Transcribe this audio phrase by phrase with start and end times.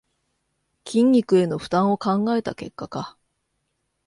[0.83, 3.19] 筋肉への負担を考えた結果か